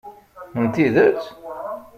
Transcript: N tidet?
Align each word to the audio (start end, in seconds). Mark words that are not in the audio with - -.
N 0.61 0.63
tidet? 0.73 1.21